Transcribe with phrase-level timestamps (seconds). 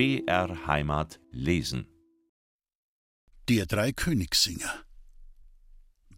[0.00, 1.86] BR Heimat lesen.
[3.50, 4.72] Der Dreikönigssinger.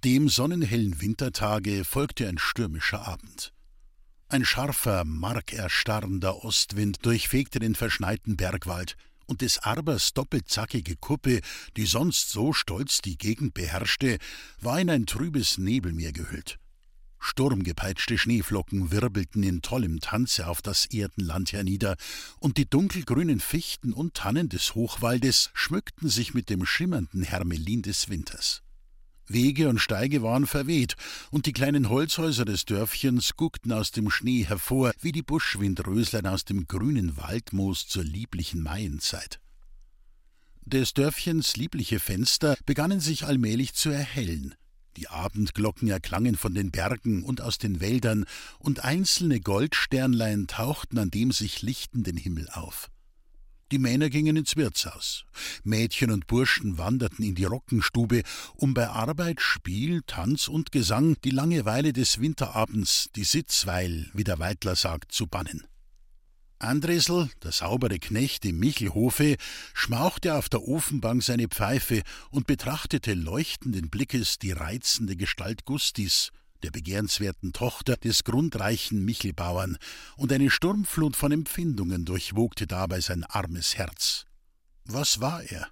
[0.05, 3.53] Dem sonnenhellen Wintertage folgte ein stürmischer Abend.
[4.29, 8.97] Ein scharfer, markerstarrender Ostwind durchfegte den verschneiten Bergwald,
[9.27, 11.41] und des Arbers doppelzackige Kuppe,
[11.77, 14.19] die sonst so stolz die Gegend beherrschte,
[14.61, 16.61] war in ein trübes Nebelmeer gehüllt.
[17.25, 21.97] Sturmgepeitschte Schneeflocken wirbelten in tollem Tanze auf das Erdenland hernieder,
[22.41, 28.09] und die dunkelgrünen Fichten und Tannen des Hochwaldes schmückten sich mit dem schimmernden Hermelin des
[28.09, 28.63] Winters.
[29.29, 30.97] Wege und Steige waren verweht,
[31.31, 36.45] und die kleinen Holzhäuser des Dörfchens guckten aus dem Schnee hervor, wie die Buschwindröslein aus
[36.45, 39.39] dem grünen Waldmoos zur lieblichen Maienzeit.
[40.65, 44.55] Des Dörfchens liebliche Fenster begannen sich allmählich zu erhellen,
[44.97, 48.25] die Abendglocken erklangen von den Bergen und aus den Wäldern,
[48.59, 52.91] und einzelne Goldsternlein tauchten an dem sich lichtenden Himmel auf.
[53.73, 55.25] Die Männer gingen ins Wirtshaus,
[55.65, 58.23] Mädchen und Burschen wanderten in die Rockenstube,
[58.55, 64.39] um bei Arbeit, Spiel, Tanz und Gesang die Langeweile des Winterabends, die Sitzweil, wie der
[64.39, 65.65] Weitler sagt, zu bannen.
[66.63, 69.37] Andresel, der saubere Knecht im Michelhofe,
[69.75, 76.31] schmauchte auf der Ofenbank seine Pfeife und betrachtete leuchtenden Blickes die reizende Gestalt Gustis,
[76.63, 79.77] der begehrenswerten Tochter des grundreichen Michelbauern,
[80.17, 84.25] und eine Sturmflut von Empfindungen durchwogte dabei sein armes Herz.
[84.85, 85.69] Was war er?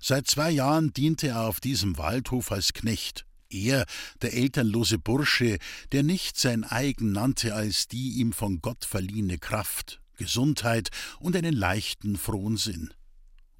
[0.00, 3.84] Seit zwei Jahren diente er auf diesem Waldhof als Knecht, er,
[4.22, 5.58] der elternlose Bursche,
[5.92, 11.54] der nicht sein eigen nannte als die ihm von Gott verliehene Kraft, Gesundheit und einen
[11.54, 12.94] leichten, frohen Sinn.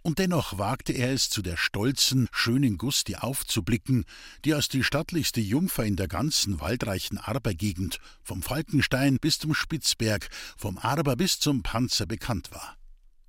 [0.02, 4.05] Und dennoch wagte er es, zu der stolzen, schönen Gusti aufzublicken,
[4.44, 10.28] die als die stattlichste Jungfer in der ganzen waldreichen Arbergegend, vom Falkenstein bis zum Spitzberg,
[10.56, 12.77] vom Arber bis zum Panzer bekannt war.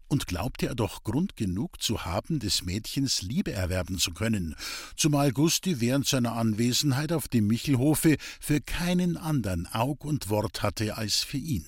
[0.08, 4.56] Und glaubte er doch Grund genug zu haben, des Mädchens Liebe erwerben zu können,
[4.96, 10.98] zumal Gusti während seiner Anwesenheit auf dem Michelhofe für keinen andern Aug und Wort hatte
[10.98, 11.66] als für ihn.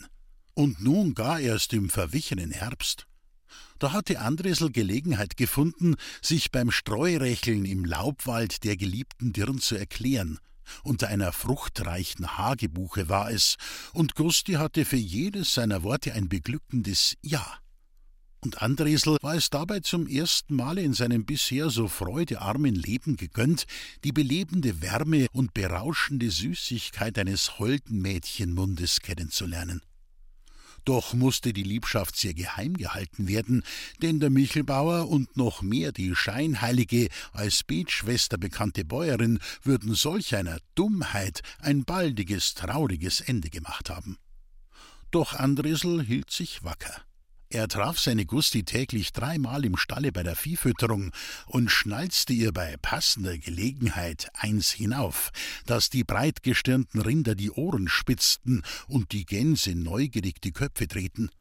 [0.55, 3.07] Und nun gar erst im verwichenen Herbst.
[3.77, 10.39] Da hatte Andresel Gelegenheit gefunden, sich beim Streurecheln im Laubwald der geliebten Dirn zu erklären.
[10.83, 13.57] Unter einer fruchtreichen Hagebuche war es,
[13.93, 17.45] und Gusti hatte für jedes seiner Worte ein beglückendes Ja.
[18.39, 23.65] Und Andresel war es dabei zum ersten Male in seinem bisher so freudearmen Leben gegönnt,
[24.03, 29.81] die belebende Wärme und berauschende Süßigkeit eines holden Mädchenmundes kennenzulernen.
[30.85, 33.63] Doch musste die Liebschaft sehr geheim gehalten werden,
[34.03, 40.59] denn der Michelbauer und noch mehr die scheinheilige, als Betschwester bekannte Bäuerin würden solch einer
[40.75, 44.17] Dummheit ein baldiges, trauriges Ende gemacht haben.
[45.09, 47.04] Doch Andresel hielt sich wacker.
[47.55, 51.13] Er traf seine Gusti täglich dreimal im Stalle bei der Viehfütterung
[51.45, 55.31] und schnalzte ihr bei passender Gelegenheit eins hinauf,
[55.65, 61.31] dass die breitgestirnten Rinder die Ohren spitzten und die Gänse neugierig die Köpfe drehten.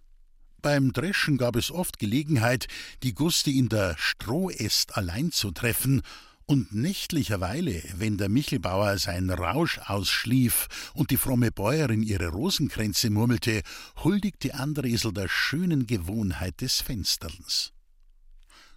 [0.63, 2.69] Beim Dreschen gab es oft Gelegenheit,
[3.03, 6.01] die Gusti in der Strohäst allein zu treffen
[6.47, 13.63] und nächtlicherweile, wenn der Michelbauer sein Rausch ausschlief und die fromme Bäuerin ihre Rosenkränze murmelte,
[14.03, 17.73] huldigte Andresel der schönen Gewohnheit des Fensterns.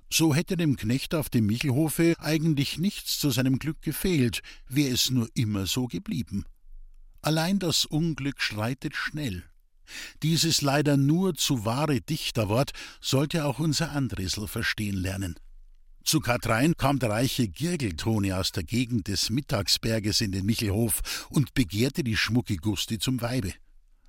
[0.10, 5.10] So hätte dem Knecht auf dem Michelhofe eigentlich nichts zu seinem Glück gefehlt, wäre es
[5.10, 6.46] nur immer so geblieben.
[7.22, 9.44] Allein das Unglück schreitet schnell.
[10.24, 15.36] Dieses leider nur zu wahre Dichterwort sollte auch unser Andresel verstehen lernen.
[16.08, 21.54] Zu Katrein kam der reiche Girgeltoni aus der Gegend des Mittagsberges in den Michelhof und
[21.54, 23.52] begehrte die schmucke Gusti zum Weibe.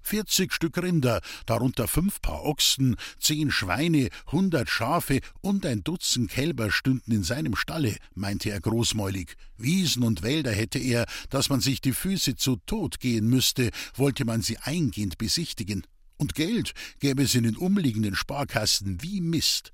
[0.01, 6.71] Vierzig Stück Rinder, darunter fünf Paar Ochsen, zehn Schweine, hundert Schafe und ein Dutzend Kälber
[6.71, 9.35] stünden in seinem Stalle, meinte er großmäulig.
[9.57, 14.25] Wiesen und Wälder hätte er, dass man sich die Füße zu Tod gehen müsste, wollte
[14.25, 15.85] man sie eingehend besichtigen.
[16.17, 19.73] Und Geld gäbe es in den umliegenden Sparkassen wie Mist.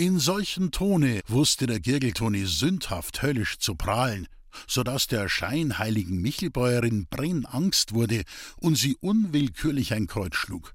[0.00, 4.28] In solchem Tone wusste der Girgeltoni sündhaft höllisch zu prahlen,
[4.66, 8.22] so dass der scheinheiligen Michelbäuerin Brennangst wurde
[8.56, 10.74] und sie unwillkürlich ein Kreuz schlug.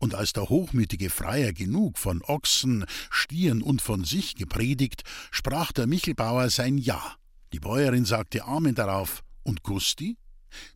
[0.00, 5.86] Und als der hochmütige Freier genug von Ochsen, Stieren und von sich gepredigt, sprach der
[5.86, 7.14] Michelbauer sein Ja.
[7.52, 10.18] Die Bäuerin sagte Amen darauf, und Gusti?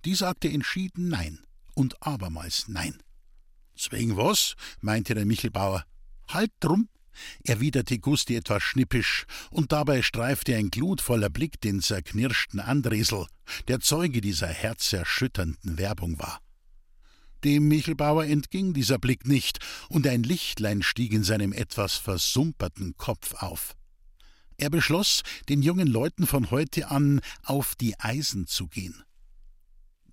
[0.05, 1.41] Die sagte entschieden Nein
[1.75, 3.03] und abermals Nein.
[3.77, 4.55] Zwing was?
[4.81, 5.85] meinte der Michelbauer.
[6.29, 6.89] Halt drum,
[7.45, 13.27] erwiderte Gusti etwas schnippisch, und dabei streifte ein glutvoller Blick den zerknirschten Andresel,
[13.69, 16.41] der Zeuge dieser herzerschütternden Werbung war.
[17.45, 19.59] Dem Michelbauer entging dieser Blick nicht,
[19.89, 23.77] und ein Lichtlein stieg in seinem etwas versumperten Kopf auf.
[24.59, 29.06] Er beschloss, den jungen Leuten von heute an auf die Eisen zu gehen.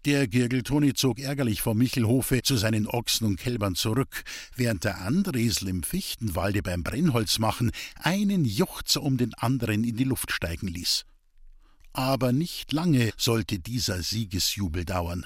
[0.05, 5.69] Der Girgeltoni zog ärgerlich vom Michelhofe zu seinen Ochsen und Kälbern zurück, während der Andresel
[5.69, 11.05] im Fichtenwalde beim Brennholzmachen einen Juchzer um den anderen in die Luft steigen ließ.
[11.94, 15.25] Aber nicht lange sollte dieser Siegesjubel dauern.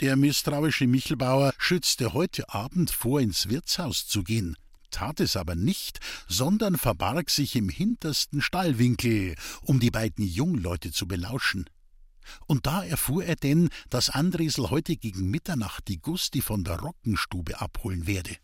[0.00, 4.58] Der misstrauische Michelbauer schützte heute Abend vor, ins Wirtshaus zu gehen,
[4.90, 11.08] tat es aber nicht, sondern verbarg sich im hintersten Stallwinkel, um die beiden Jungleute zu
[11.08, 11.70] belauschen.
[12.46, 17.60] Und da erfuhr er denn, dass Andresel heute gegen Mitternacht die Gusti von der Rockenstube
[17.60, 18.36] abholen werde.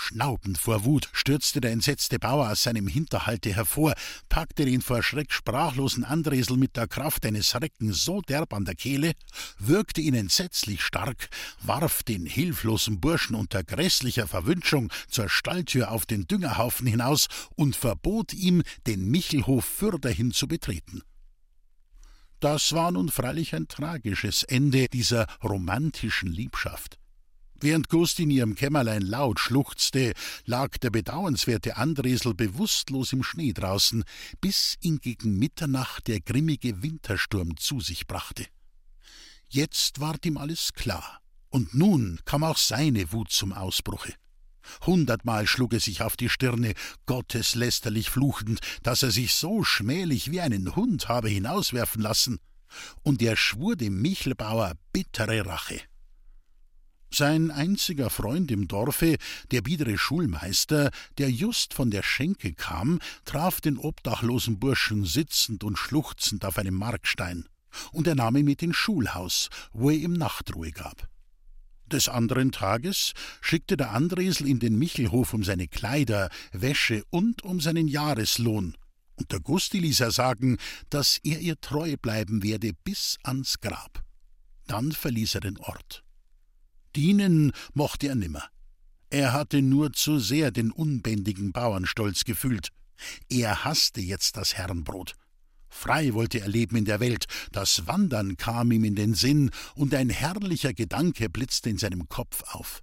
[0.00, 3.94] Schnaubend vor Wut stürzte der entsetzte Bauer aus seinem Hinterhalte hervor,
[4.28, 8.76] packte den vor Schreck sprachlosen Andresel mit der Kraft eines Recken so derb an der
[8.76, 9.12] Kehle,
[9.58, 11.28] würgte ihn entsetzlich stark,
[11.60, 17.26] warf den hilflosen Burschen unter grässlicher Verwünschung zur Stalltür auf den Düngerhaufen hinaus
[17.56, 21.02] und verbot ihm, den Michelhof fürderhin zu betreten.
[22.40, 26.98] Das war nun freilich ein tragisches Ende dieser romantischen Liebschaft.
[27.60, 30.12] Während Gust in ihrem Kämmerlein laut schluchzte,
[30.44, 34.04] lag der bedauernswerte Andresel bewusstlos im Schnee draußen,
[34.40, 38.46] bis ihn gegen Mitternacht der grimmige Wintersturm zu sich brachte.
[39.48, 44.14] Jetzt ward ihm alles klar, und nun kam auch seine Wut zum Ausbruche.
[44.86, 46.74] Hundertmal schlug er sich auf die Stirne,
[47.06, 52.38] gotteslästerlich fluchend, dass er sich so schmählich wie einen Hund habe hinauswerfen lassen,
[53.02, 55.80] und er schwur dem Michelbauer bittere Rache.
[57.10, 59.16] Sein einziger Freund im Dorfe,
[59.50, 65.78] der biedere Schulmeister, der just von der Schenke kam, traf den obdachlosen Burschen sitzend und
[65.78, 67.48] schluchzend auf einem Markstein,
[67.92, 71.08] und er nahm ihn mit ins Schulhaus, wo er ihm Nachtruhe gab.
[71.88, 77.60] Des anderen Tages schickte der Andresel in den Michelhof um seine Kleider, Wäsche und um
[77.60, 78.76] seinen Jahreslohn,
[79.18, 80.58] und der Gusti ließ er sagen,
[80.90, 84.04] dass er ihr treu bleiben werde bis ans Grab.
[84.66, 86.04] Dann verließ er den Ort.
[86.94, 88.44] Dienen mochte er nimmer.
[89.10, 92.68] Er hatte nur zu sehr den unbändigen Bauernstolz gefühlt.
[93.28, 95.14] Er hasste jetzt das Herrenbrot.
[95.68, 99.94] Frei wollte er leben in der Welt, das Wandern kam ihm in den Sinn, und
[99.94, 102.82] ein herrlicher Gedanke blitzte in seinem Kopf auf.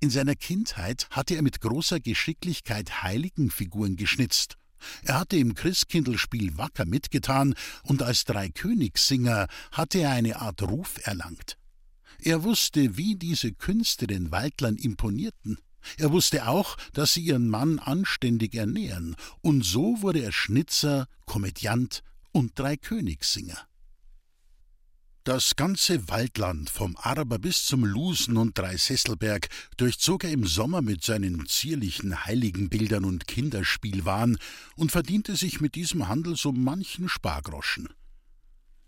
[0.00, 4.56] In seiner Kindheit hatte er mit großer Geschicklichkeit Heiligenfiguren geschnitzt.
[5.02, 11.58] Er hatte im Christkindlspiel wacker mitgetan, und als Dreikönigssinger hatte er eine Art Ruf erlangt.
[12.20, 15.58] Er wusste, wie diese Künste den Waldlern imponierten.
[15.96, 22.02] Er wusste auch, dass sie ihren Mann anständig ernähren, und so wurde er Schnitzer, Komödiant
[22.32, 23.68] und Dreikönigssinger.
[25.28, 31.04] Das ganze Waldland vom Arber bis zum Lusen und Dreisesselberg durchzog er im Sommer mit
[31.04, 34.38] seinen zierlichen Heiligenbildern und Kinderspielwahn
[34.76, 37.90] und verdiente sich mit diesem Handel so manchen Spargroschen.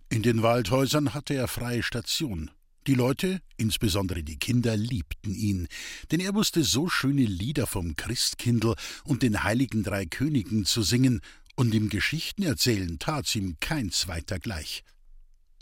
[0.08, 2.50] In den Waldhäusern hatte er freie Station.
[2.86, 5.68] Die Leute, insbesondere die Kinder, liebten ihn,
[6.10, 8.74] denn er wusste so schöne Lieder vom Christkindl
[9.04, 11.20] und den heiligen drei Königen zu singen,
[11.56, 14.82] und im Geschichtenerzählen tat's ihm kein zweiter gleich.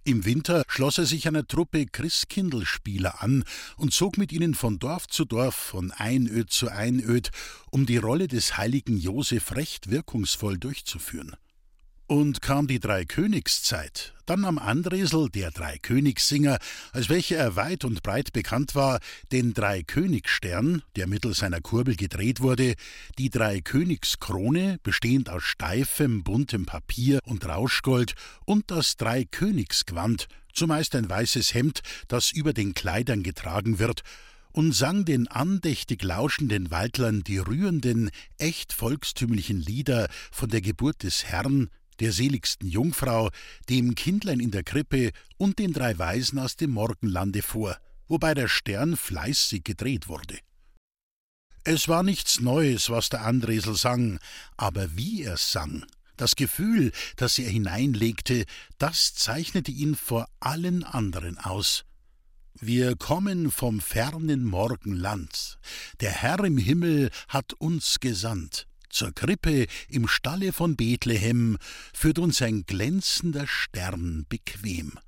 [0.04, 3.44] Im Winter schloss er sich einer Truppe Christkindlspieler an
[3.76, 7.30] und zog mit ihnen von Dorf zu Dorf, von Einöd zu Einöd,
[7.70, 11.36] um die Rolle des heiligen Josef recht wirkungsvoll durchzuführen.
[12.10, 16.56] Und kam die Dreikönigszeit, dann am Andresel, der Dreikönigssinger,
[16.92, 19.00] als welcher er weit und breit bekannt war,
[19.30, 22.76] den Dreikönigsstern, der mittels seiner Kurbel gedreht wurde,
[23.18, 28.14] die Dreikönigskrone, bestehend aus steifem, buntem Papier und Rauschgold,
[28.46, 34.00] und das Dreikönigsgewand, zumeist ein weißes Hemd, das über den Kleidern getragen wird,
[34.50, 41.26] und sang den andächtig lauschenden Waldlern die rührenden, echt volkstümlichen Lieder von der Geburt des
[41.26, 41.68] Herrn,
[42.00, 43.30] der seligsten Jungfrau,
[43.68, 47.76] dem Kindlein in der Krippe und den drei Weisen aus dem Morgenlande vor,
[48.06, 50.38] wobei der Stern fleißig gedreht wurde.
[51.64, 54.18] Es war nichts Neues, was der Andresel sang,
[54.56, 55.84] aber wie er sang,
[56.16, 58.44] das Gefühl, das er hineinlegte,
[58.78, 61.84] das zeichnete ihn vor allen anderen aus.
[62.60, 65.58] Wir kommen vom fernen Morgenland,
[66.00, 68.67] der Herr im Himmel hat uns gesandt.
[68.90, 71.58] Zur Krippe im Stalle von Bethlehem
[71.92, 74.98] führt uns ein glänzender Stern bequem.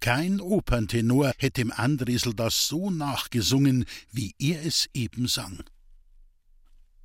[0.00, 5.62] Kein Operntenor hätte dem Andresel das so nachgesungen, wie er es eben sang.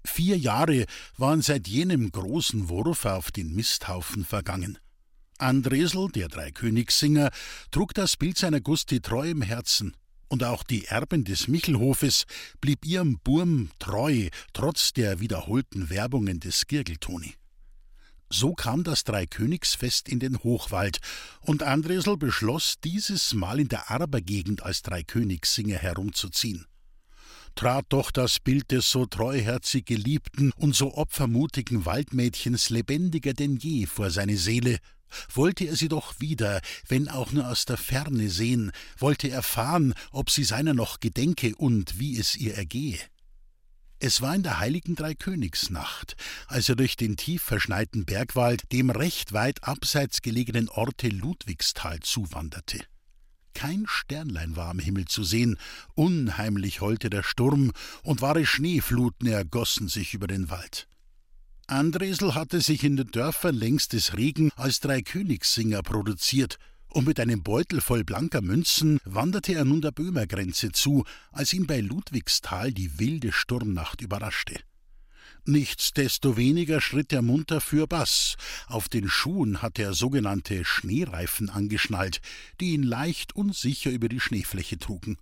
[0.04, 0.86] Vier Jahre
[1.18, 4.78] waren seit jenem großen Wurf auf den Misthaufen vergangen.
[5.38, 7.32] Andresel, der Dreikönigssinger,
[7.72, 9.96] trug das Bild seiner Gusti treu im Herzen,
[10.32, 12.24] Und auch die Erbin des Michelhofes
[12.62, 17.34] blieb ihrem Burm treu, trotz der wiederholten Werbungen des Girgeltoni.
[18.30, 21.00] So kam das Dreikönigsfest in den Hochwald,
[21.42, 26.66] und Andresel beschloss, dieses Mal in der Arbergegend als Dreikönigssinger herumzuziehen.
[27.56, 33.86] Trat doch das Bild des so treuherzig geliebten und so opfermutigen Waldmädchens lebendiger denn je
[33.86, 34.78] vor seine Seele,
[35.34, 40.30] wollte er sie doch wieder, wenn auch nur aus der Ferne sehen, wollte erfahren, ob
[40.30, 43.00] sie seiner noch gedenke und wie es ihr ergehe.
[44.04, 46.16] Es war in der heiligen Dreikönigsnacht,
[46.48, 52.80] als er durch den tief verschneiten Bergwald dem recht weit abseits gelegenen Orte Ludwigsthal zuwanderte.
[53.54, 55.58] Kein Sternlein war am Himmel zu sehen,
[55.94, 60.88] unheimlich heulte der Sturm, und wahre Schneefluten ergossen sich über den Wald.
[61.68, 66.58] Andresel hatte sich in den Dörfern längs des Regen als Dreikönigssinger produziert
[66.90, 71.66] und mit einem Beutel voll blanker Münzen wanderte er nun der Böhmergrenze zu, als ihn
[71.66, 74.60] bei Ludwigsthal die wilde Sturmnacht überraschte.
[75.46, 78.36] Nichtsdestoweniger schritt er munter für Bass.
[78.68, 82.22] Auf den Schuhen hatte er sogenannte Schneereifen angeschnallt,
[82.60, 85.18] die ihn leicht und sicher über die Schneefläche trugen.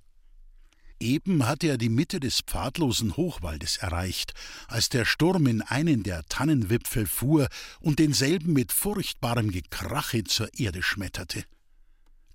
[1.00, 4.34] Eben hatte er die Mitte des pfadlosen Hochwaldes erreicht,
[4.68, 7.48] als der Sturm in einen der Tannenwipfel fuhr
[7.80, 11.46] und denselben mit furchtbarem Gekrache zur Erde schmetterte.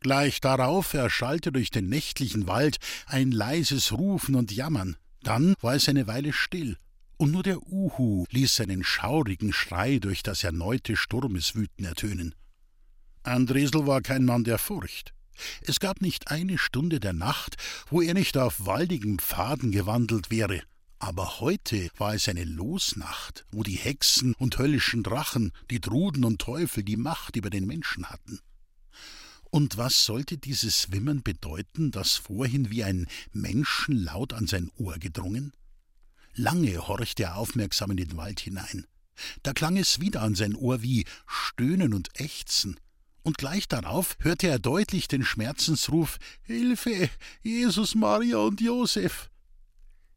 [0.00, 4.96] Gleich darauf erschallte durch den nächtlichen Wald ein leises Rufen und Jammern.
[5.22, 6.76] Dann war es eine Weile still,
[7.16, 12.34] und nur der Uhu ließ seinen schaurigen Schrei durch das erneute Sturmeswüten ertönen.
[13.22, 15.14] Andresel war kein Mann der Furcht.
[15.62, 17.56] Es gab nicht eine Stunde der Nacht,
[17.88, 20.62] wo er nicht auf waldigen Pfaden gewandelt wäre.
[20.98, 26.40] Aber heute war es eine Losnacht, wo die Hexen und höllischen Drachen, die Druden und
[26.40, 28.40] Teufel die Macht über den Menschen hatten.
[29.50, 35.52] Und was sollte dieses Wimmern bedeuten, das vorhin wie ein Menschenlaut an sein Ohr gedrungen?
[36.34, 38.86] Lange horchte er aufmerksam in den Wald hinein.
[39.42, 42.80] Da klang es wieder an sein Ohr wie Stöhnen und Ächzen.
[43.24, 47.08] Und gleich darauf hörte er deutlich den Schmerzensruf Hilfe,
[47.42, 49.30] Jesus, Maria und Josef.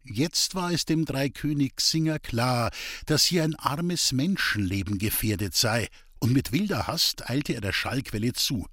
[0.03, 2.69] Jetzt war es dem Dreikönigssinger klar,
[3.05, 5.87] dass hier ein armes Menschenleben gefährdet sei,
[6.19, 8.67] und mit wilder Hast eilte er der Schallquelle zu.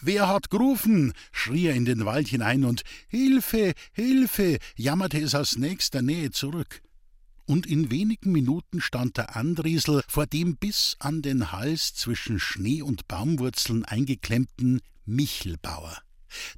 [0.00, 1.12] Wer hat gerufen?
[1.32, 6.80] schrie er in den Wald hinein und Hilfe, Hilfe, jammerte es aus nächster Nähe zurück.
[7.48, 12.82] Und in wenigen Minuten stand der Andriesel vor dem bis an den Hals zwischen Schnee
[12.82, 15.96] und Baumwurzeln eingeklemmten Michelbauer,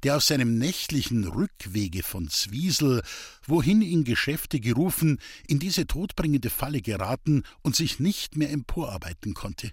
[0.03, 3.03] der auf seinem nächtlichen Rückwege von Zwiesel,
[3.47, 9.71] wohin ihn Geschäfte gerufen, in diese todbringende Falle geraten und sich nicht mehr emporarbeiten konnte.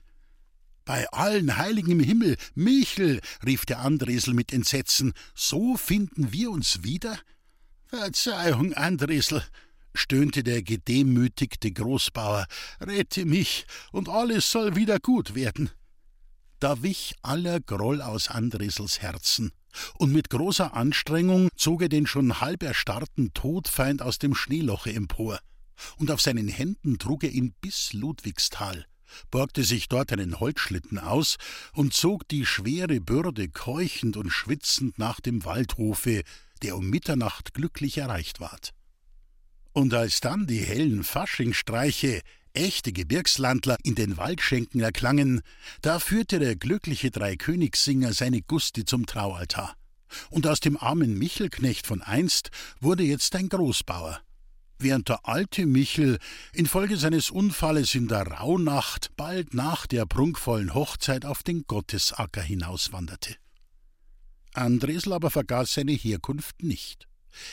[0.85, 6.85] Bei allen Heiligen im Himmel, Michel, rief der Andresel mit Entsetzen, so finden wir uns
[6.85, 7.19] wieder?
[7.89, 9.43] Verzeihung, Andresel,
[9.99, 12.47] stöhnte der gedemütigte Großbauer,
[12.81, 15.71] rette mich, und alles soll wieder gut werden.
[16.61, 19.53] Da wich aller Groll aus Andresels Herzen,
[19.99, 25.39] und mit großer Anstrengung zog er den schon halb erstarrten Todfeind aus dem Schneeloche empor,
[25.97, 28.87] und auf seinen Händen trug er ihn bis Ludwigsthal
[29.31, 31.37] borgte sich dort einen Holzschlitten aus
[31.73, 36.23] und zog die schwere Bürde keuchend und schwitzend nach dem Waldhofe,
[36.63, 38.75] der um Mitternacht glücklich erreicht ward.
[39.79, 45.41] Und als dann die hellen Faschingstreiche, echte Gebirgslandler, in den Waldschenken erklangen,
[45.83, 49.77] da führte der glückliche Dreikönigssinger seine Gusti zum Traualtar.
[50.31, 54.21] Und aus dem armen Michelknecht von einst wurde jetzt ein Großbauer,
[54.81, 56.19] während der alte Michel
[56.53, 63.37] infolge seines Unfalles in der Rauhnacht bald nach der prunkvollen Hochzeit auf den Gottesacker hinauswanderte.
[64.55, 67.08] Andresel aber vergaß seine Herkunft nicht.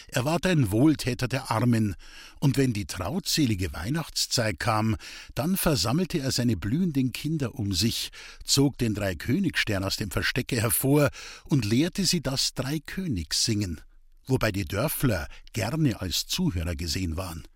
[0.07, 1.95] Er ward ein Wohltäter der Armen,
[2.39, 4.95] und wenn die trautselige Weihnachtszeit kam,
[5.33, 8.11] dann versammelte er seine blühenden Kinder um sich,
[8.43, 11.09] zog den Dreikönigsstern aus dem Verstecke hervor
[11.45, 13.81] und lehrte sie das Dreikönigssingen
[14.27, 17.47] wobei die Dörfler gerne als Zuhörer gesehen waren.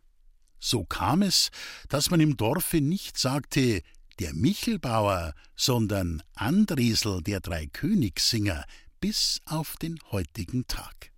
[0.59, 1.49] So kam es,
[1.87, 3.81] dass man im Dorfe nicht sagte
[4.19, 8.65] der Michelbauer, sondern Andresel, der Dreikönigssinger,
[8.99, 11.11] bis auf den heutigen Tag.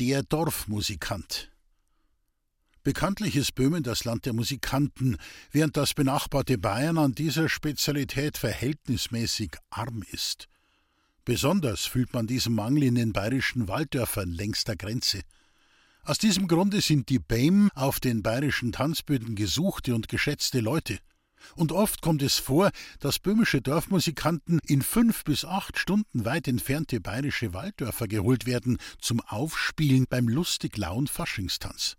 [0.00, 1.52] Der Dorfmusikant
[2.82, 5.18] Bekanntlich ist Böhmen das Land der Musikanten,
[5.50, 10.48] während das benachbarte Bayern an dieser Spezialität verhältnismäßig arm ist.
[11.26, 15.20] Besonders fühlt man diesen Mangel in den bayerischen Walddörfern längs der Grenze.
[16.04, 21.00] Aus diesem Grunde sind die BAME auf den bayerischen Tanzböden gesuchte und geschätzte Leute.
[21.56, 22.70] Und oft kommt es vor,
[23.00, 29.20] dass böhmische Dorfmusikanten in fünf bis acht Stunden weit entfernte bayerische Walddörfer geholt werden zum
[29.20, 31.96] Aufspielen beim lustig lauen Faschingstanz.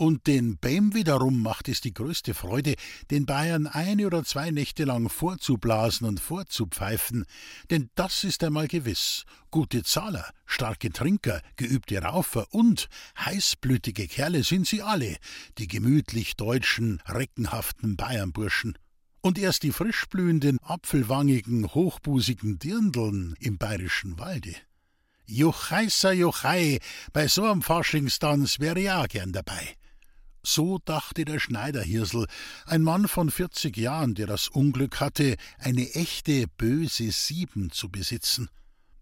[0.00, 2.76] Und den Bäm wiederum macht es die größte Freude,
[3.10, 7.24] den Bayern eine oder zwei Nächte lang vorzublasen und vorzupfeifen,
[7.68, 9.24] denn das ist einmal gewiss.
[9.50, 12.88] Gute Zahler, starke Trinker, geübte Raufer und
[13.18, 15.16] heißblütige Kerle sind sie alle,
[15.58, 18.78] die gemütlich deutschen, reckenhaften Bayernburschen.
[19.20, 24.54] Und erst die frischblühenden, apfelwangigen, hochbusigen Dirndeln im bayerischen Walde.
[25.26, 26.78] Juchheißer Juchhei,
[27.12, 29.74] bei so einem Faschingstanz wäre ich auch gern dabei.
[30.42, 32.26] So dachte der Schneiderhirsel,
[32.66, 38.48] ein Mann von vierzig Jahren, der das Unglück hatte, eine echte böse Sieben zu besitzen.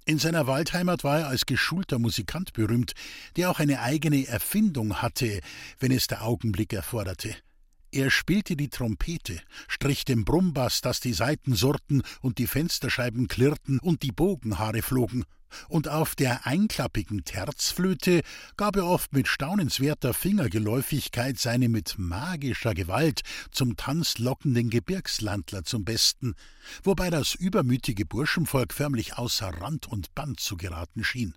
[0.04, 2.92] In seiner Waldheimat war er als geschulter Musikant berühmt,
[3.36, 5.40] der auch eine eigene Erfindung hatte,
[5.80, 7.34] wenn es der Augenblick erforderte.
[7.92, 13.78] Er spielte die Trompete, strich den Brummbass, dass die Saiten surrten und die Fensterscheiben klirrten
[13.78, 15.24] und die Bogenhaare flogen
[15.68, 18.22] und auf der einklappigen Terzflöte
[18.56, 25.84] gab er oft mit staunenswerter Fingergeläufigkeit seine mit magischer Gewalt zum Tanz lockenden Gebirgslandler zum
[25.84, 26.34] Besten,
[26.82, 31.34] wobei das übermütige Burschenvolk förmlich außer Rand und Band zu geraten schien.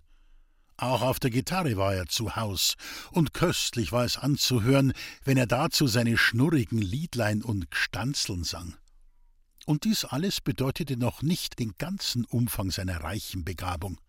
[0.80, 2.76] Auch auf der Gitarre war er zu Haus,
[3.10, 4.94] und köstlich war es anzuhören,
[5.24, 8.78] wenn er dazu seine schnurrigen Liedlein und Gstanzeln sang.
[9.66, 14.00] Und dies alles bedeutete noch nicht den ganzen Umfang seiner reichen Begabung.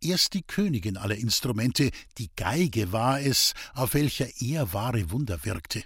[0.00, 5.84] Erst die Königin aller Instrumente, die Geige war es, auf welcher er wahre Wunder wirkte.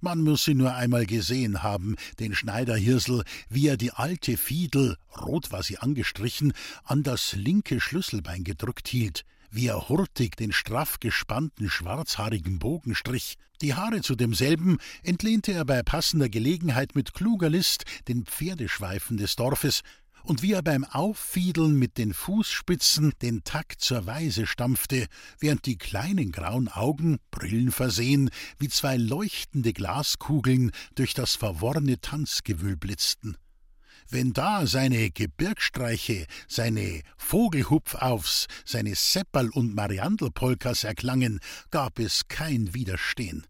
[0.00, 5.52] Man muss sie nur einmal gesehen haben, den Schneiderhirsel, wie er die alte Fiedel, rot
[5.52, 11.70] war sie angestrichen, an das linke Schlüsselbein gedrückt hielt, wie er hurtig den straff gespannten
[11.70, 13.36] schwarzhaarigen Bogen strich.
[13.60, 19.36] Die Haare zu demselben entlehnte er bei passender Gelegenheit mit kluger List den Pferdeschweifen des
[19.36, 19.82] Dorfes,
[20.24, 25.06] und wie er beim Auffiedeln mit den Fußspitzen den Takt zur Weise stampfte,
[25.38, 32.76] während die kleinen grauen Augen, Brillen versehen, wie zwei leuchtende Glaskugeln durch das verworrene Tanzgewühl
[32.76, 33.36] blitzten.
[34.10, 41.40] Wenn da seine Gebirgstreiche, seine Vogelhupfaufs, seine Sepperl- und Mariandelpolkas erklangen,
[41.70, 43.46] gab es kein Widerstehen.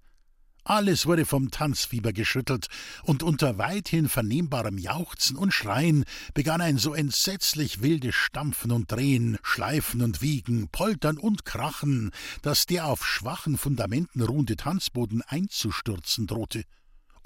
[0.64, 2.66] Alles wurde vom Tanzfieber geschüttelt,
[3.04, 9.38] und unter weithin vernehmbarem Jauchzen und Schreien begann ein so entsetzlich wildes Stampfen und Drehen,
[9.44, 12.10] Schleifen und Wiegen, Poltern und Krachen,
[12.42, 16.64] dass der auf schwachen Fundamenten ruhende Tanzboden einzustürzen drohte.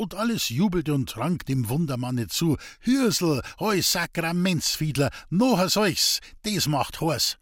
[0.02, 2.56] Und alles jubelte und trank dem Wundermanne zu.
[2.80, 7.38] Hürsel, hoi Sakramentsfiedler, nocher solchs, des macht Hors.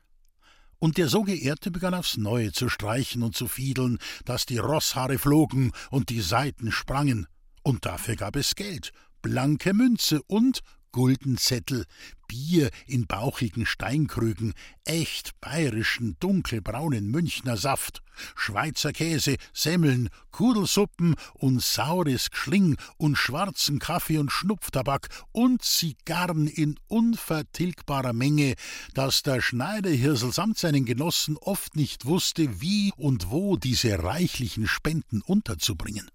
[0.78, 3.96] Und der so Geehrte begann aufs Neue zu streichen und zu fiedeln,
[4.26, 7.26] dass die Rosshaare flogen und die Saiten sprangen.
[7.62, 8.92] Und dafür gab es Geld,
[9.22, 10.60] blanke Münze und
[10.92, 11.84] Guldenzettel,
[12.26, 18.02] Bier in bauchigen Steinkrügen, echt bayerischen dunkelbraunen Münchner Saft,
[18.36, 26.78] Schweizer Käse, Semmeln, Kudelsuppen und saures Gschling und schwarzen Kaffee und Schnupftabak und Zigarren in
[26.88, 28.54] unvertilgbarer Menge,
[28.94, 35.20] dass der Schneiderhirsel samt seinen Genossen oft nicht wusste, wie und wo diese reichlichen Spenden
[35.22, 36.08] unterzubringen.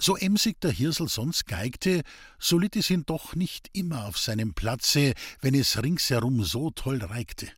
[0.00, 2.02] So emsig der Hirsel sonst geigte,
[2.38, 7.02] so litt es ihn doch nicht immer auf seinem Platze, wenn es ringsherum so toll
[7.02, 7.48] reigte.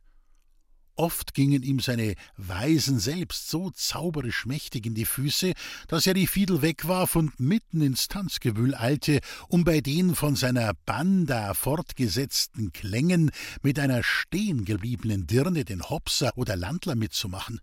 [0.95, 5.53] Oft gingen ihm seine Weisen selbst so zauberisch mächtig in die Füße,
[5.87, 10.73] dass er die Fiedel wegwarf und mitten ins Tanzgewühl eilte, um bei den von seiner
[10.85, 17.61] Banda fortgesetzten Klängen mit einer stehengebliebenen Dirne den Hopser oder Landler mitzumachen.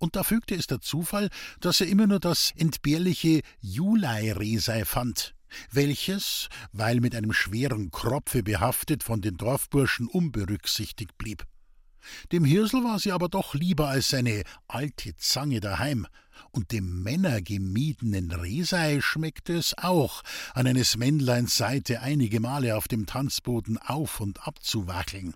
[0.00, 1.28] Und da fügte es der Zufall,
[1.60, 5.34] dass er immer nur das entbehrliche Julai-Resei fand,
[5.70, 11.46] welches, weil mit einem schweren Kropfe behaftet, von den Dorfburschen unberücksichtigt blieb.
[12.32, 16.06] Dem Hirsel war sie aber doch lieber als seine alte Zange daheim,
[16.50, 20.22] und dem männergemiedenen Resei schmeckte es auch,
[20.54, 25.34] an eines Männleins Seite einige Male auf dem Tanzboden auf und ab zu wackeln.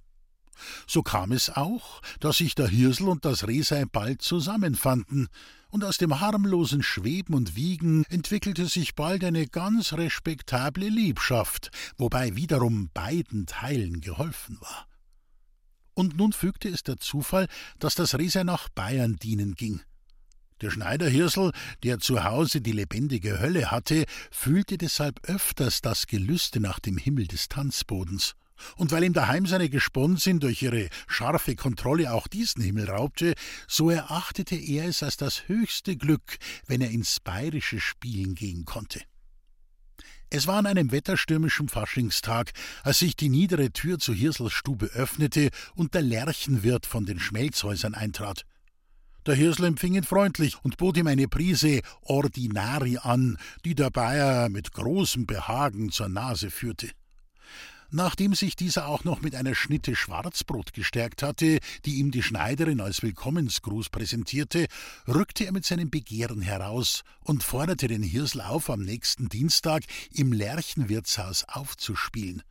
[0.87, 5.29] So kam es auch, dass sich der Hirsel und das Rehsei bald zusammenfanden,
[5.75, 12.37] und aus dem harmlosen Schweben und Wiegen entwickelte sich bald eine ganz respektable Liebschaft, wobei
[12.37, 14.87] wiederum beiden Teilen geholfen war.
[15.95, 17.49] Und nun fügte es der Zufall,
[17.81, 19.81] dass das Rehsei nach Bayern dienen ging.
[20.61, 21.51] Der Schneiderhirsel,
[21.83, 27.27] der zu Hause die lebendige Hölle hatte, fühlte deshalb öfters das Gelüste nach dem Himmel
[27.27, 28.37] des Tanzbodens.
[28.77, 33.35] Und weil ihm daheim seine Gesponsinn durch ihre scharfe Kontrolle auch diesen Himmel raubte,
[33.67, 39.01] so erachtete er es als das höchste Glück, wenn er ins bayerische Spielen gehen konnte.
[40.31, 45.51] Es war an einem wetterstürmischen Faschingstag, als sich die niedere Tür zu Hirsels Stube öffnete
[45.77, 48.45] und der Lerchenwirt von den Schmelzhäusern eintrat.
[49.27, 54.49] Der Hirsel empfing ihn freundlich und bot ihm eine Prise Ordinari an, die der Bayer
[54.49, 56.91] mit großem Behagen zur Nase führte.
[57.97, 62.81] Nachdem sich dieser auch noch mit einer Schnitte Schwarzbrot gestärkt hatte, die ihm die Schneiderin
[62.81, 64.67] als Willkommensgruß präsentierte,
[65.07, 70.33] rückte er mit seinem Begehren heraus und forderte den Hirsel auf, am nächsten Dienstag im
[70.33, 72.43] Lerchenwirtshaus aufzuspielen.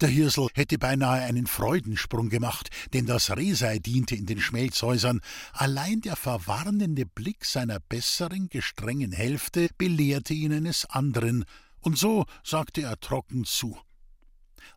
[0.00, 5.20] Der Hirsel hätte beinahe einen Freudensprung gemacht, denn das Rehsei diente in den Schmelzhäusern.
[5.52, 11.44] Allein der verwarnende Blick seiner besseren, gestrengen Hälfte belehrte ihn eines anderen,
[11.80, 13.76] und so sagte er trocken zu.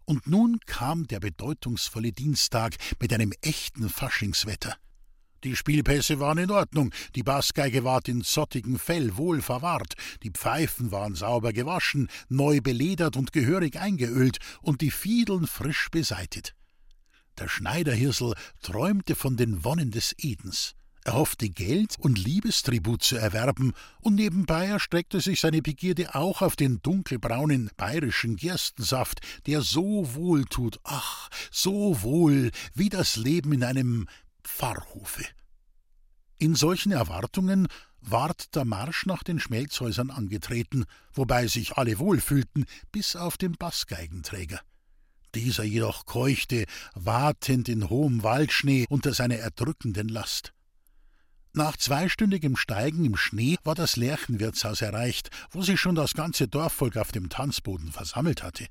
[0.05, 4.75] Und nun kam der bedeutungsvolle Dienstag mit einem echten Faschingswetter.
[5.43, 10.91] Die Spielpässe waren in Ordnung, die Bassgeige ward in zottigem Fell wohl verwahrt, die Pfeifen
[10.91, 16.55] waren sauber gewaschen, neu beledert und gehörig eingeölt und die Fiedeln frisch beseitet.
[17.39, 20.75] Der Schneiderhirsel träumte von den Wonnen des Edens.
[21.05, 26.55] Er hoffte Geld und Liebestribut zu erwerben, und nebenbei erstreckte sich seine Begierde auch auf
[26.55, 33.63] den dunkelbraunen bayerischen Gerstensaft, der so wohl tut, ach, so wohl wie das Leben in
[33.65, 34.07] einem
[34.43, 35.25] Pfarrhofe.
[36.37, 37.67] In solchen Erwartungen
[37.99, 44.59] ward der Marsch nach den Schmelzhäusern angetreten, wobei sich alle wohlfühlten, bis auf den Bassgeigenträger.
[45.35, 50.53] Dieser jedoch keuchte, watend in hohem Waldschnee unter seiner erdrückenden Last.
[51.55, 56.97] Nach zweistündigem Steigen im Schnee war das Lerchenwirtshaus erreicht, wo sich schon das ganze Dorfvolk
[56.97, 58.65] auf dem Tanzboden versammelt hatte.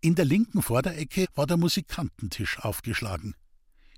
[0.00, 3.34] In der linken Vorderecke war der Musikantentisch aufgeschlagen.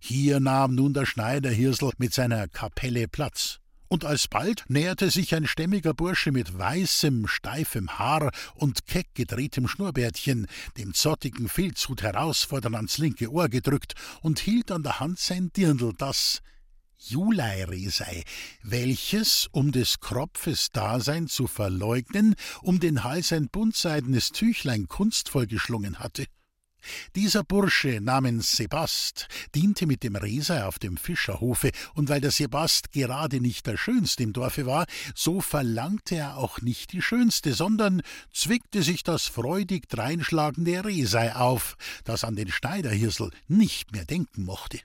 [0.01, 3.59] Hier nahm nun der Schneiderhirsel mit seiner Kapelle Platz.
[3.89, 10.47] Und alsbald näherte sich ein stämmiger Bursche mit weißem, steifem Haar und keck gedrehtem Schnurrbärtchen,
[10.79, 15.93] dem zottigen Filzhut herausfordernd ans linke Ohr gedrückt, und hielt an der Hand sein Dirndl,
[15.99, 16.41] das
[17.03, 18.25] Juleire sei,
[18.63, 25.99] welches, um des Kropfes Dasein zu verleugnen, um den Hals ein buntseidenes Tüchlein kunstvoll geschlungen
[25.99, 26.27] hatte.
[27.17, 32.93] Dieser Bursche namens Sebast diente mit dem Reser auf dem Fischerhofe, und weil der Sebast
[32.93, 38.03] gerade nicht der Schönste im Dorfe war, so verlangte er auch nicht die Schönste, sondern
[38.33, 44.81] zwickte sich das freudig dreinschlagende Resei auf, das an den Schneiderhirsel nicht mehr denken mochte.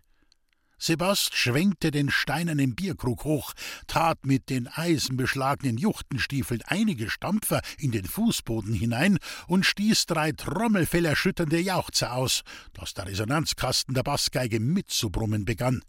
[0.77, 3.53] Sebast schwenkte den steinernen Bierkrug hoch,
[3.88, 11.59] tat mit den eisenbeschlagenen Juchtenstiefeln einige Stampfer in den Fußboden hinein und stieß drei trommelfellerschütternde
[11.59, 12.41] Jauchzer aus,
[12.73, 15.81] dass der Resonanzkasten der Bassgeige mitzubrummen begann.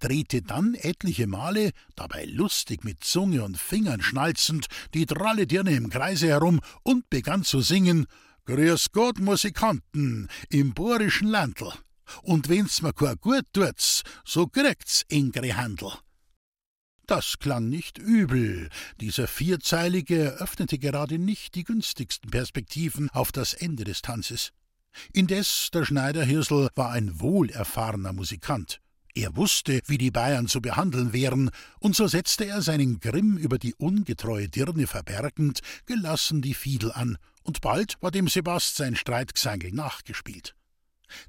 [0.00, 5.90] Drehte dann etliche Male, dabei lustig mit Zunge und Fingern schnalzend, die dralle Dirne im
[5.90, 8.06] Kreise herum und begann zu singen
[8.46, 11.70] Grüß Gott, Musikanten, im bohrischen Landl
[12.22, 15.92] und wenn's mir kein gut tut's, so kriegt's engere Handel.
[17.06, 18.68] Das klang nicht übel.
[19.00, 24.52] Dieser Vierzeilige eröffnete gerade nicht die günstigsten Perspektiven auf das Ende des Tanzes.
[25.14, 28.80] Indes, der Schneiderhirsel war ein wohlerfahrener Musikant.
[29.14, 33.58] Er wusste, wie die Bayern zu behandeln wären, und so setzte er seinen Grimm über
[33.58, 39.72] die ungetreue Dirne verbergend gelassen die Fiedel an, und bald war dem Sebast sein Streitgesangel
[39.72, 40.54] nachgespielt.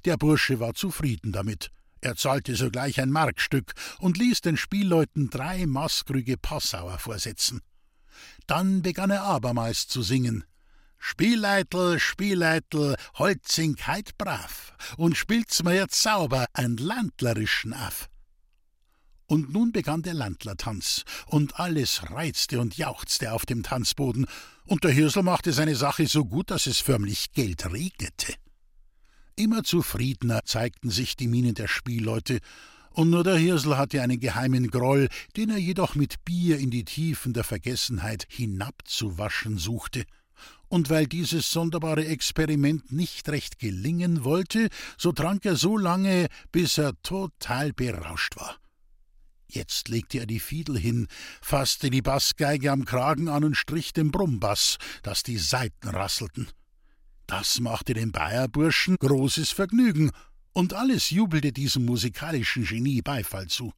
[0.04, 1.70] Der Bursche war zufrieden damit.
[2.00, 7.60] Er zahlte sogleich ein Markstück und ließ den Spielleuten drei maßkrüge Passauer vorsetzen.
[8.46, 10.44] Dann begann er abermals zu singen.
[10.98, 18.08] Spieleitel, Spieleitel, Holzink heit brav und spielt's mir jetzt sauber einen Landlerischen af.
[19.26, 24.26] Und nun begann der Landlertanz, und alles reizte und jauchzte auf dem Tanzboden,
[24.66, 28.34] und der Hirsel machte seine Sache so gut, dass es förmlich Geld regnete.
[29.36, 32.40] Immer zufriedener zeigten sich die Mienen der Spielleute,
[32.92, 36.84] und nur der Hirsel hatte einen geheimen Groll, den er jedoch mit Bier in die
[36.84, 40.04] Tiefen der Vergessenheit hinabzuwaschen suchte.
[40.68, 46.78] Und weil dieses sonderbare Experiment nicht recht gelingen wollte, so trank er so lange, bis
[46.78, 48.56] er total berauscht war.
[49.48, 51.08] Jetzt legte er die Fiedel hin,
[51.40, 56.48] fasste die Bassgeige am Kragen an und strich den Brummbass, dass die Saiten rasselten.
[57.30, 60.10] Das machte dem Bayerburschen großes Vergnügen,
[60.52, 63.72] und alles jubelte diesem musikalischen Genie Beifall zu.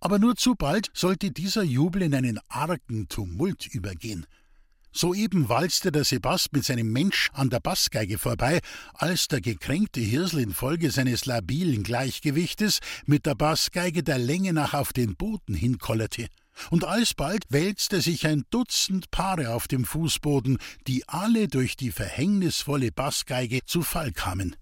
[0.00, 4.26] Aber nur zu bald sollte dieser Jubel in einen argen Tumult übergehen.
[4.92, 8.60] Soeben walzte der Sebast mit seinem Mensch an der Bassgeige vorbei,
[8.92, 14.92] als der gekränkte Hirsel infolge seines labilen Gleichgewichtes mit der Bassgeige der Länge nach auf
[14.92, 16.28] den Boden hinkollerte
[16.70, 22.92] und alsbald wälzte sich ein Dutzend Paare auf dem Fußboden, die alle durch die verhängnisvolle
[22.92, 24.56] Bassgeige zu Fall kamen.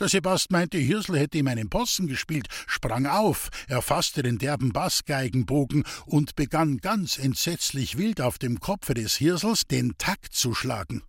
[0.00, 5.84] Der Sebast meinte, Hirsel hätte ihm einen Possen gespielt, sprang auf, erfasste den derben Bassgeigenbogen
[6.06, 11.02] und begann ganz entsetzlich wild auf dem Kopfe des Hirsels den Takt zu schlagen.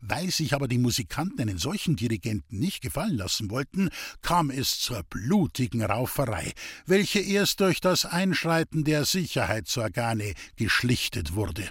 [0.00, 3.90] Weil sich aber die Musikanten einen solchen Dirigenten nicht gefallen lassen wollten,
[4.22, 6.52] kam es zur blutigen Rauferei,
[6.86, 11.68] welche erst durch das Einschreiten der Sicherheitsorgane geschlichtet wurde.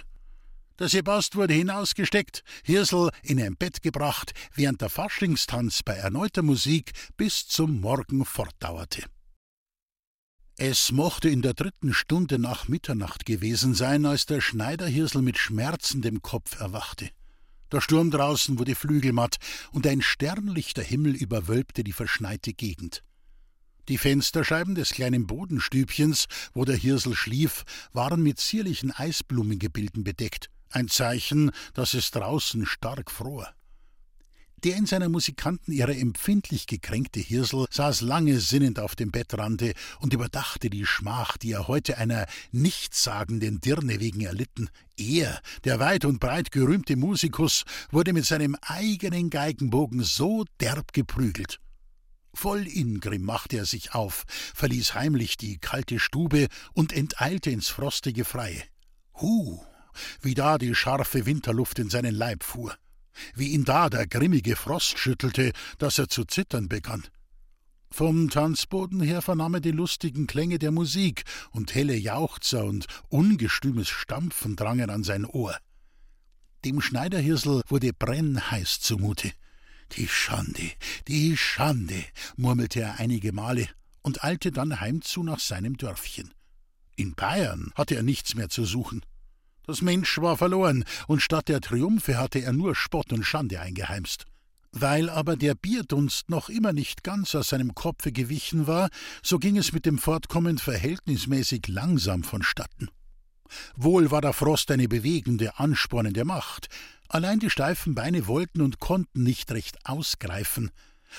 [0.78, 6.92] Der Sebast wurde hinausgesteckt, Hirsel in ein Bett gebracht, während der Faschingstanz bei erneuter Musik
[7.16, 9.04] bis zum Morgen fortdauerte.
[10.56, 16.20] Es mochte in der dritten Stunde nach Mitternacht gewesen sein, als der Schneiderhirsel mit schmerzendem
[16.20, 17.10] Kopf erwachte.
[17.70, 19.36] Der Sturm draußen wurde flügelmatt,
[19.72, 23.02] und ein sternlichter Himmel überwölbte die verschneite Gegend.
[23.88, 30.88] Die Fensterscheiben des kleinen Bodenstübchens, wo der Hirsel schlief, waren mit zierlichen Eisblumengebilden bedeckt, ein
[30.88, 33.54] Zeichen, dass es draußen stark fror.
[34.64, 40.68] Der in seiner Musikantenehre empfindlich gekränkte Hirsel saß lange sinnend auf dem Bettrande und überdachte
[40.68, 44.68] die Schmach, die er heute einer nichtssagenden Dirne wegen erlitten.
[44.96, 51.60] Er, der weit und breit gerühmte Musikus, wurde mit seinem eigenen Geigenbogen so derb geprügelt.
[52.34, 54.24] Voll Ingrimm machte er sich auf,
[54.56, 58.64] verließ heimlich die kalte Stube und enteilte ins frostige Freie.
[59.20, 59.60] Hu,
[60.20, 62.76] wie da die scharfe Winterluft in seinen Leib fuhr
[63.34, 67.04] wie ihn da der grimmige Frost schüttelte, dass er zu zittern begann.
[67.90, 73.88] Vom Tanzboden her vernahm er die lustigen Klänge der Musik, und helle Jauchzer und ungestümes
[73.88, 75.56] Stampfen drangen an sein Ohr.
[76.64, 79.32] Dem Schneiderhirsel wurde brennheiß zumute.
[79.92, 80.70] Die Schande,
[81.06, 82.04] die Schande,
[82.36, 83.68] murmelte er einige Male
[84.02, 86.34] und eilte dann heimzu nach seinem Dörfchen.
[86.96, 89.02] In Bayern hatte er nichts mehr zu suchen.
[89.68, 94.24] Das Mensch war verloren, und statt der Triumphe hatte er nur Spott und Schande eingeheimst.
[94.72, 98.88] Weil aber der Bierdunst noch immer nicht ganz aus seinem Kopfe gewichen war,
[99.22, 102.88] so ging es mit dem Fortkommen verhältnismäßig langsam vonstatten.
[103.76, 106.68] Wohl war der Frost eine bewegende, anspornende Macht,
[107.06, 110.70] allein die steifen Beine wollten und konnten nicht recht ausgreifen,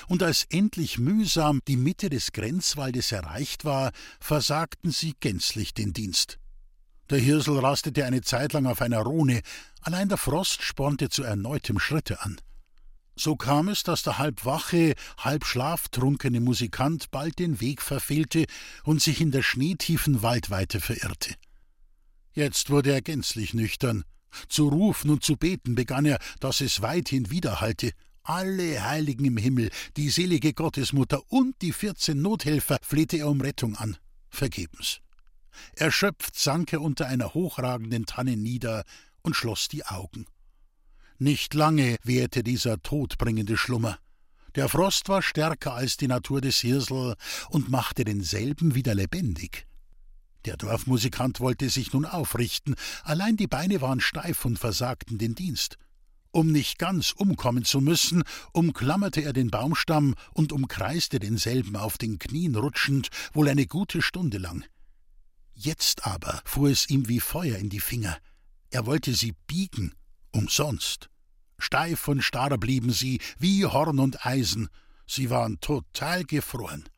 [0.08, 6.39] und als endlich mühsam die Mitte des Grenzwaldes erreicht war, versagten sie gänzlich den Dienst.
[7.10, 9.42] Der Hirsel rastete eine Zeit lang auf einer Rune,
[9.80, 12.40] allein der Frost spornte zu erneutem Schritte an.
[13.16, 18.46] So kam es, dass der halb wache, halb schlaftrunkene Musikant bald den Weg verfehlte
[18.84, 21.34] und sich in der schneetiefen Waldweite verirrte.
[22.32, 24.04] Jetzt wurde er gänzlich nüchtern.
[24.48, 27.90] Zu rufen und zu beten begann er, dass es weithin widerhallte.
[28.22, 33.74] Alle Heiligen im Himmel, die selige Gottesmutter und die vierzehn Nothelfer flehte er um Rettung
[33.74, 33.96] an.
[34.28, 35.00] Vergebens.
[35.74, 38.84] Erschöpft sank er unter einer hochragenden Tanne nieder
[39.22, 40.26] und schloss die Augen.
[41.18, 43.98] Nicht lange währte dieser todbringende Schlummer.
[44.54, 47.14] Der Frost war stärker als die Natur des Hirsel
[47.50, 49.66] und machte denselben wieder lebendig.
[50.46, 55.76] Der Dorfmusikant wollte sich nun aufrichten, allein die Beine waren steif und versagten den Dienst.
[56.32, 62.18] Um nicht ganz umkommen zu müssen, umklammerte er den Baumstamm und umkreiste denselben auf den
[62.18, 64.64] Knien rutschend, wohl eine gute Stunde lang.
[65.62, 68.16] Jetzt aber fuhr es ihm wie Feuer in die Finger.
[68.70, 69.94] Er wollte sie biegen,
[70.30, 71.10] umsonst.
[71.58, 74.70] Steif und starr blieben sie, wie Horn und Eisen.
[75.06, 76.88] Sie waren total gefroren.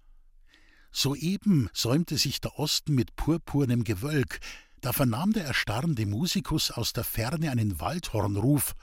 [0.92, 4.38] Soeben säumte sich der Osten mit purpurnem Gewölk,
[4.80, 8.74] da vernahm der erstarrende Musikus aus der Ferne einen Waldhornruf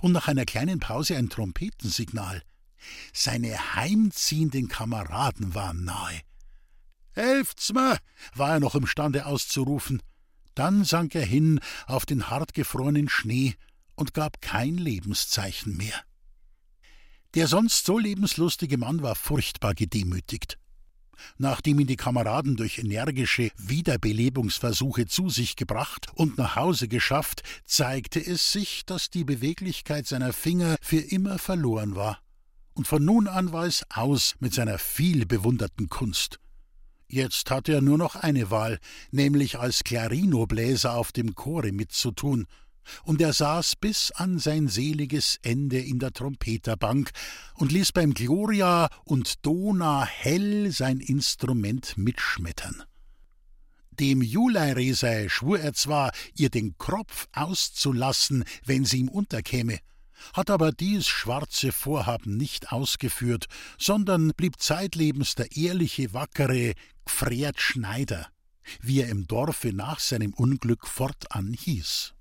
[0.00, 2.42] und nach einer kleinen Pause ein Trompetensignal.
[3.12, 6.20] Seine heimziehenden Kameraden waren nahe.
[7.12, 7.98] Helft's war
[8.36, 10.02] er noch imstande auszurufen.
[10.54, 13.54] Dann sank er hin auf den hartgefrorenen Schnee
[13.94, 16.02] und gab kein Lebenszeichen mehr.
[17.34, 20.58] Der sonst so lebenslustige Mann war furchtbar gedemütigt.
[21.38, 28.24] Nachdem ihn die Kameraden durch energische Wiederbelebungsversuche zu sich gebracht und nach Hause geschafft, zeigte
[28.24, 32.18] es sich, dass die Beweglichkeit seiner Finger für immer verloren war.
[32.74, 36.40] Und von nun an war es aus mit seiner viel bewunderten Kunst.
[37.12, 38.78] Jetzt hatte er nur noch eine Wahl,
[39.10, 42.46] nämlich als Clarinobläser auf dem Chore mitzutun,
[43.02, 47.10] und er saß bis an sein seliges Ende in der Trompeterbank
[47.54, 52.84] und ließ beim Gloria und Dona hell sein Instrument mitschmettern.
[53.90, 59.80] Dem Juleiresei schwur er zwar, ihr den Kropf auszulassen, wenn sie ihm unterkäme,
[60.32, 63.46] hat aber dies schwarze Vorhaben nicht ausgeführt,
[63.78, 66.74] sondern blieb zeitlebens der ehrliche, wackere
[67.10, 68.28] Gfred Schneider.
[68.80, 72.14] wie er im Dorfe nach seinem Unglück fortan hieß.